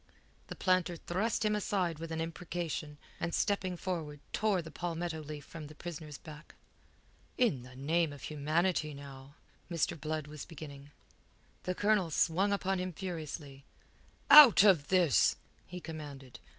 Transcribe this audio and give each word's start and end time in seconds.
The 0.47 0.55
planter 0.55 0.95
thrust 0.97 1.45
him 1.45 1.55
aside 1.55 1.99
with 1.99 2.11
an 2.11 2.19
imprecation, 2.19 2.97
and 3.19 3.35
stepping 3.35 3.77
forward 3.77 4.19
tore 4.33 4.63
the 4.63 4.71
palmetto 4.71 5.21
leaf 5.21 5.45
from 5.45 5.67
the 5.67 5.75
prisoner's 5.75 6.17
back. 6.17 6.55
"In 7.37 7.61
the 7.61 7.75
name 7.75 8.11
of 8.11 8.23
humanity, 8.23 8.95
now...." 8.95 9.35
Mr. 9.69 10.01
Blood 10.01 10.25
was 10.25 10.43
beginning. 10.43 10.89
The 11.65 11.75
Colonel 11.75 12.09
swung 12.09 12.51
upon 12.51 12.79
him 12.79 12.93
furiously. 12.93 13.63
"Out 14.31 14.63
of 14.63 14.87
this!" 14.87 15.35
he 15.67 15.79
commanded. 15.79 16.39